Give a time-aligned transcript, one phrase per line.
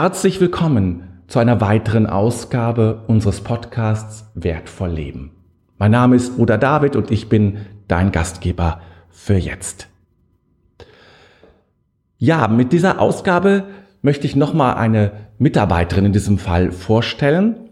[0.00, 5.32] Herzlich willkommen zu einer weiteren Ausgabe unseres Podcasts Wertvoll Leben.
[5.76, 9.88] Mein Name ist Bruder David und ich bin dein Gastgeber für jetzt.
[12.16, 13.64] Ja, mit dieser Ausgabe
[14.00, 17.67] möchte ich nochmal eine Mitarbeiterin in diesem Fall vorstellen.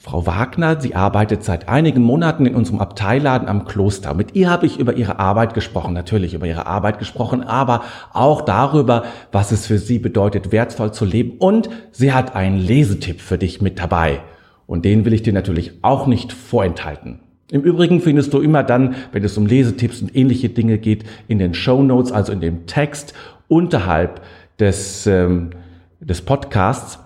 [0.00, 4.14] Frau Wagner, sie arbeitet seit einigen Monaten in unserem Abteilladen am Kloster.
[4.14, 8.42] Mit ihr habe ich über ihre Arbeit gesprochen, natürlich über ihre Arbeit gesprochen, aber auch
[8.42, 11.32] darüber, was es für sie bedeutet, wertvoll zu leben.
[11.38, 14.20] Und sie hat einen Lesetipp für dich mit dabei.
[14.68, 17.18] Und den will ich dir natürlich auch nicht vorenthalten.
[17.50, 21.40] Im Übrigen findest du immer dann, wenn es um Lesetipps und ähnliche Dinge geht, in
[21.40, 23.14] den Show Notes, also in dem Text
[23.48, 24.20] unterhalb
[24.60, 25.50] des, ähm,
[25.98, 27.00] des Podcasts,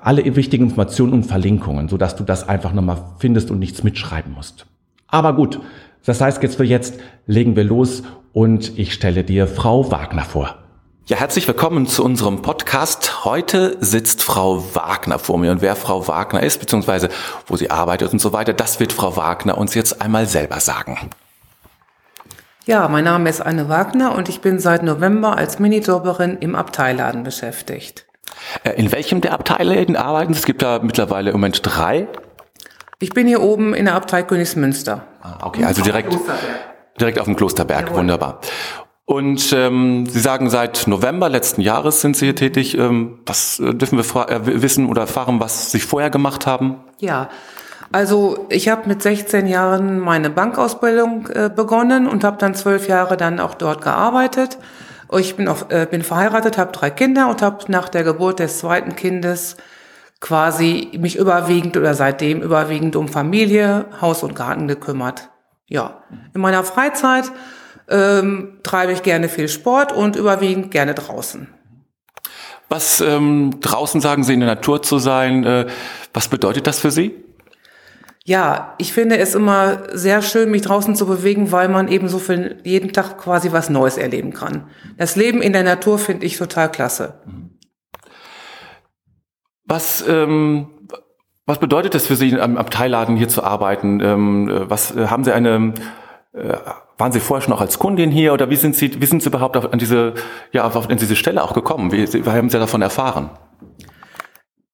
[0.00, 4.66] alle wichtigen Informationen und Verlinkungen, sodass du das einfach nochmal findest und nichts mitschreiben musst.
[5.06, 5.60] Aber gut,
[6.04, 10.56] das heißt jetzt für jetzt legen wir los und ich stelle dir Frau Wagner vor.
[11.06, 13.24] Ja, herzlich willkommen zu unserem Podcast.
[13.24, 17.08] Heute sitzt Frau Wagner vor mir und wer Frau Wagner ist, beziehungsweise
[17.46, 21.10] wo sie arbeitet und so weiter, das wird Frau Wagner uns jetzt einmal selber sagen.
[22.66, 27.24] Ja, mein Name ist Anne Wagner und ich bin seit November als Minijobberin im Abteilladen
[27.24, 28.06] beschäftigt.
[28.64, 30.40] Äh, in welchem der Abteile arbeiten Sie?
[30.40, 32.08] Es gibt da mittlerweile im Moment drei.
[33.00, 35.02] Ich bin hier oben in der Abtei Königsmünster.
[35.22, 36.16] Ah, okay, also direkt,
[37.00, 37.86] direkt auf dem Klosterberg.
[37.86, 37.98] Jawohl.
[37.98, 38.40] Wunderbar.
[39.04, 42.78] Und ähm, Sie sagen, seit November letzten Jahres sind Sie hier tätig.
[42.78, 46.76] Ähm, was äh, dürfen wir äh, wissen oder erfahren, was Sie vorher gemacht haben?
[47.00, 47.28] Ja,
[47.90, 53.16] also ich habe mit 16 Jahren meine Bankausbildung äh, begonnen und habe dann zwölf Jahre
[53.16, 54.58] dann auch dort gearbeitet.
[55.18, 58.58] Ich bin, auf, äh, bin verheiratet, habe drei Kinder und habe nach der Geburt des
[58.58, 59.56] zweiten Kindes
[60.20, 65.28] quasi mich überwiegend oder seitdem überwiegend um Familie, Haus und Garten gekümmert.
[65.66, 67.24] Ja, in meiner Freizeit
[67.88, 71.48] ähm, treibe ich gerne viel Sport und überwiegend gerne draußen.
[72.68, 75.66] Was ähm, draußen sagen Sie in der Natur zu sein, äh,
[76.14, 77.14] was bedeutet das für Sie?
[78.24, 82.18] Ja, ich finde es immer sehr schön, mich draußen zu bewegen, weil man eben so
[82.18, 84.68] viel jeden Tag quasi was Neues erleben kann.
[84.96, 87.14] Das Leben in der Natur finde ich total klasse.
[89.64, 90.68] Was, ähm,
[91.46, 94.00] was bedeutet das für Sie, am Abteilladen hier zu arbeiten?
[94.00, 95.74] Ähm, was äh, haben Sie eine
[96.32, 96.56] äh,
[96.98, 99.28] waren Sie vorher schon auch als Kundin hier oder wie sind Sie, wie sind Sie
[99.28, 100.14] überhaupt auf, an diese,
[100.52, 101.90] ja, auf, an diese Stelle auch gekommen?
[101.90, 103.30] Wie, wie haben Sie davon erfahren?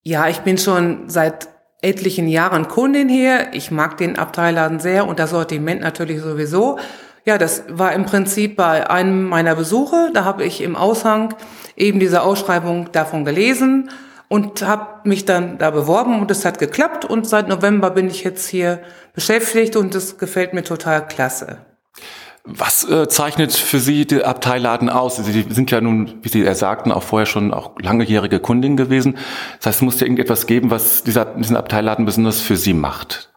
[0.02, 1.48] Ja, ich bin schon seit
[1.80, 3.48] etlichen Jahren Kundin hier.
[3.52, 6.78] Ich mag den Abteilladen sehr und das Sortiment natürlich sowieso.
[7.24, 10.10] Ja, das war im Prinzip bei einem meiner Besuche.
[10.14, 11.34] Da habe ich im Aushang
[11.76, 13.90] eben diese Ausschreibung davon gelesen
[14.28, 18.24] und habe mich dann da beworben und es hat geklappt und seit November bin ich
[18.24, 18.80] jetzt hier
[19.14, 21.58] beschäftigt und es gefällt mir total klasse.
[22.50, 25.16] Was äh, zeichnet für Sie die Abteilladen aus?
[25.16, 29.18] Sie sind ja nun, wie Sie ja sagten, auch vorher schon auch langjährige Kundin gewesen.
[29.58, 33.30] Das heißt, es muss ja irgendetwas geben, was dieser, diesen Abteilladen besonders für Sie macht.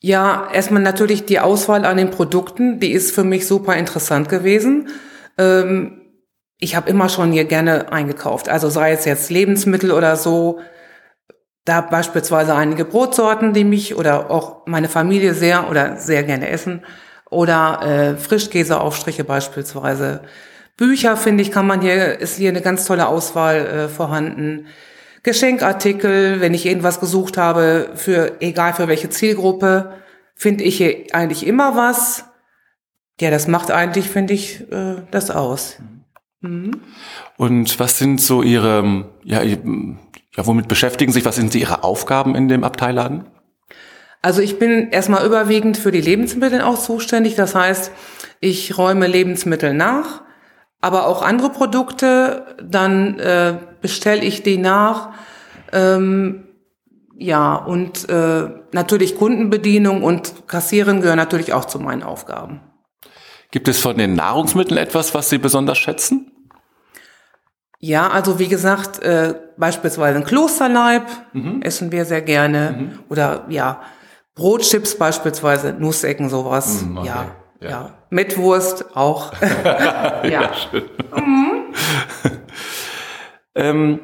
[0.00, 4.88] Ja, erstmal natürlich die Auswahl an den Produkten, die ist für mich super interessant gewesen.
[5.38, 6.00] Ähm,
[6.58, 10.58] ich habe immer schon hier gerne eingekauft, also sei es jetzt Lebensmittel oder so.
[11.64, 16.82] Da beispielsweise einige Brotsorten, die mich oder auch meine Familie sehr oder sehr gerne essen
[17.32, 20.20] oder äh, Frischkäseaufstriche beispielsweise.
[20.76, 24.66] Bücher, finde ich, kann man hier, ist hier eine ganz tolle Auswahl äh, vorhanden.
[25.22, 29.92] Geschenkartikel, wenn ich irgendwas gesucht habe, für egal für welche Zielgruppe,
[30.34, 32.24] finde ich hier eigentlich immer was.
[33.20, 35.76] Ja, das macht eigentlich, finde ich, äh, das aus.
[36.40, 36.80] Mhm.
[37.36, 39.58] Und was sind so Ihre, ja, ja,
[40.46, 43.26] womit beschäftigen Sie sich, was sind Ihre Aufgaben in dem Abteilladen?
[44.22, 47.34] Also ich bin erstmal überwiegend für die Lebensmittel auch zuständig.
[47.34, 47.90] Das heißt,
[48.40, 50.22] ich räume Lebensmittel nach,
[50.80, 55.10] aber auch andere Produkte, dann äh, bestelle ich die nach.
[55.72, 56.44] Ähm,
[57.18, 62.60] ja, und äh, natürlich Kundenbedienung und Kassieren gehören natürlich auch zu meinen Aufgaben.
[63.50, 66.32] Gibt es von den Nahrungsmitteln etwas, was Sie besonders schätzen?
[67.78, 71.62] Ja, also wie gesagt, äh, beispielsweise ein Klosterleib mhm.
[71.62, 72.76] essen wir sehr gerne.
[72.78, 72.98] Mhm.
[73.08, 73.82] Oder ja,
[74.34, 76.82] Brotchips beispielsweise, Nussecken, sowas.
[76.82, 77.06] Mm, okay.
[77.06, 77.94] ja, ja, ja.
[78.10, 79.32] Mit Wurst auch.
[79.64, 80.24] ja.
[80.24, 80.84] ja, schön.
[81.14, 81.74] Mhm.
[83.54, 84.00] ähm,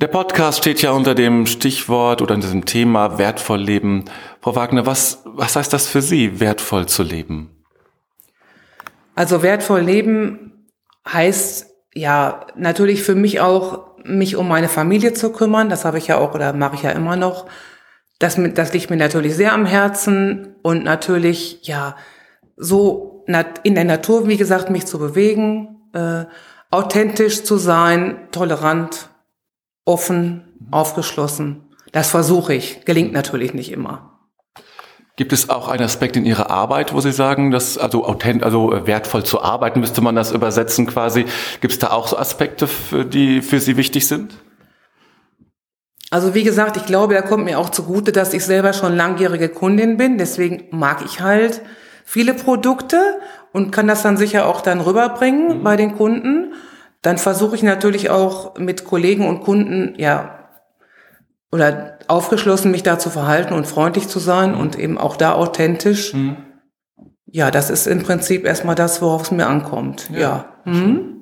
[0.00, 4.04] der Podcast steht ja unter dem Stichwort oder unter diesem Thema wertvoll leben.
[4.40, 7.64] Frau Wagner, was, was heißt das für Sie, wertvoll zu leben?
[9.16, 10.68] Also wertvoll leben
[11.12, 15.68] heißt ja natürlich für mich auch, mich um meine Familie zu kümmern.
[15.68, 17.46] Das habe ich ja auch oder mache ich ja immer noch.
[18.18, 21.96] Das, das liegt mir natürlich sehr am Herzen und natürlich, ja,
[22.56, 23.24] so
[23.62, 26.24] in der Natur, wie gesagt, mich zu bewegen, äh,
[26.70, 29.10] authentisch zu sein, tolerant,
[29.84, 31.68] offen, aufgeschlossen.
[31.92, 32.84] Das versuche ich.
[32.84, 34.18] Gelingt natürlich nicht immer.
[35.16, 38.86] Gibt es auch einen Aspekt in Ihrer Arbeit, wo Sie sagen, dass also authent, also
[38.86, 41.24] wertvoll zu arbeiten, müsste man das übersetzen quasi?
[41.60, 42.68] Gibt es da auch so Aspekte,
[43.12, 44.34] die für Sie wichtig sind?
[46.10, 49.48] Also wie gesagt, ich glaube, da kommt mir auch zugute, dass ich selber schon langjährige
[49.48, 50.16] Kundin bin.
[50.16, 51.60] Deswegen mag ich halt
[52.04, 52.98] viele Produkte
[53.52, 55.62] und kann das dann sicher auch dann rüberbringen mhm.
[55.62, 56.54] bei den Kunden.
[57.02, 60.34] Dann versuche ich natürlich auch mit Kollegen und Kunden, ja,
[61.52, 64.60] oder aufgeschlossen mich da zu verhalten und freundlich zu sein mhm.
[64.60, 66.14] und eben auch da authentisch.
[66.14, 66.36] Mhm.
[67.26, 70.08] Ja, das ist im Prinzip erstmal das, worauf es mir ankommt.
[70.12, 70.18] Ja.
[70.18, 70.44] ja.
[70.64, 71.17] Mhm.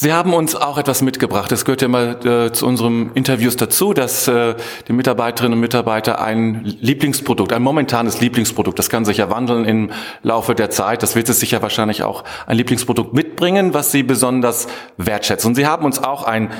[0.00, 1.50] Sie haben uns auch etwas mitgebracht.
[1.50, 4.54] Es gehört ja mal äh, zu unseren Interviews dazu, dass äh,
[4.86, 9.90] die Mitarbeiterinnen und Mitarbeiter ein Lieblingsprodukt, ein momentanes Lieblingsprodukt, das kann sich ja wandeln im
[10.22, 11.02] Laufe der Zeit.
[11.02, 14.68] Das wird es sicher wahrscheinlich auch ein Lieblingsprodukt mitbringen, was Sie besonders
[14.98, 15.48] wertschätzen.
[15.48, 16.50] Und Sie haben uns auch ein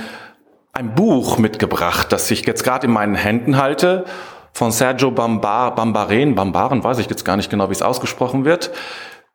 [0.72, 4.04] ein Buch mitgebracht, das ich jetzt gerade in meinen Händen halte,
[4.52, 8.72] von Sergio Bambar, Bambaren, Bambaren, weiß ich jetzt gar nicht genau, wie es ausgesprochen wird.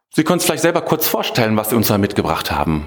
[0.09, 2.85] Sie können es vielleicht selber kurz vorstellen, was Sie uns da mitgebracht haben.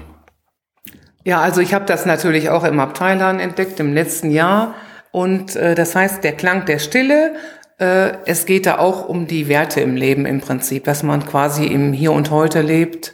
[1.27, 4.75] Ja, also ich habe das natürlich auch im Abteiladen entdeckt im letzten Jahr.
[5.11, 7.35] Und äh, das heißt, der Klang der Stille,
[7.79, 11.65] äh, es geht da auch um die Werte im Leben im Prinzip, dass man quasi
[11.65, 13.13] im Hier und Heute lebt,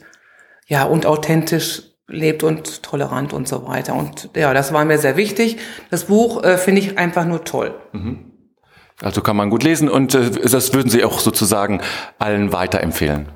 [0.67, 3.95] ja, und authentisch lebt und tolerant und so weiter.
[3.95, 5.57] Und ja, das war mir sehr wichtig.
[5.89, 7.73] Das Buch äh, finde ich einfach nur toll.
[7.93, 8.31] Mhm.
[9.01, 11.81] Also kann man gut lesen und äh, das würden Sie auch sozusagen
[12.19, 13.29] allen weiterempfehlen.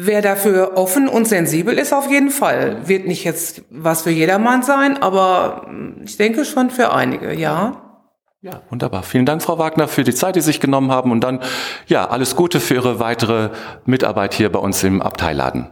[0.00, 2.86] Wer dafür offen und sensibel ist, auf jeden Fall.
[2.86, 8.04] Wird nicht jetzt was für jedermann sein, aber hm, ich denke schon für einige, ja.
[8.40, 9.02] Ja, wunderbar.
[9.02, 11.40] Vielen Dank, Frau Wagner, für die Zeit, die Sie sich genommen haben und dann,
[11.88, 13.50] ja, alles Gute für Ihre weitere
[13.86, 15.66] Mitarbeit hier bei uns im Abteilladen.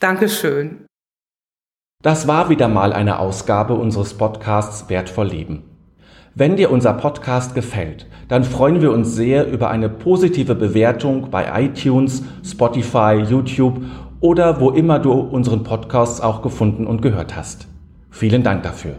[0.00, 0.86] Dankeschön.
[2.02, 5.69] Das war wieder mal eine Ausgabe unseres Podcasts Wertvoll Leben.
[6.36, 11.64] Wenn dir unser Podcast gefällt, dann freuen wir uns sehr über eine positive Bewertung bei
[11.64, 13.82] iTunes, Spotify, YouTube
[14.20, 17.66] oder wo immer du unseren Podcast auch gefunden und gehört hast.
[18.10, 18.96] Vielen Dank dafür.